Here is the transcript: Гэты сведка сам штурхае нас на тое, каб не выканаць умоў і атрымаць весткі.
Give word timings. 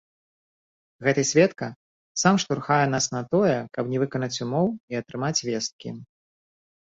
Гэты 1.07 1.21
сведка 1.31 1.67
сам 2.21 2.35
штурхае 2.43 2.79
нас 2.95 3.05
на 3.15 3.21
тое, 3.35 3.53
каб 3.77 3.83
не 3.93 3.97
выканаць 4.05 4.41
умоў 4.45 4.67
і 4.95 4.99
атрымаць 5.03 5.43
весткі. 5.49 5.89